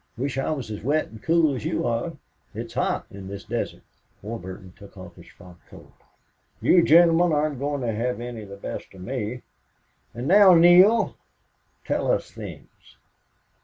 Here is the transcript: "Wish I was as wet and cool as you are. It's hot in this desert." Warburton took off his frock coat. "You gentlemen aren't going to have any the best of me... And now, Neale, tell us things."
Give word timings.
"Wish 0.17 0.39
I 0.39 0.49
was 0.49 0.71
as 0.71 0.81
wet 0.81 1.09
and 1.09 1.21
cool 1.21 1.53
as 1.53 1.63
you 1.63 1.85
are. 1.85 2.13
It's 2.55 2.73
hot 2.73 3.05
in 3.11 3.27
this 3.27 3.43
desert." 3.43 3.83
Warburton 4.23 4.73
took 4.75 4.97
off 4.97 5.15
his 5.15 5.27
frock 5.27 5.59
coat. 5.69 5.93
"You 6.59 6.81
gentlemen 6.81 7.31
aren't 7.31 7.59
going 7.59 7.81
to 7.81 7.93
have 7.93 8.19
any 8.19 8.43
the 8.43 8.57
best 8.57 8.91
of 8.95 9.01
me... 9.01 9.43
And 10.15 10.27
now, 10.27 10.55
Neale, 10.55 11.15
tell 11.85 12.11
us 12.11 12.31
things." 12.31 12.97